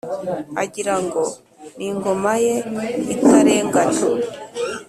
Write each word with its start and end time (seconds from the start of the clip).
agira 0.63 0.95
ngo 1.03 1.23
n'ingoma 1.77 2.33
ye 2.45 2.55
itarengana. 3.13 4.01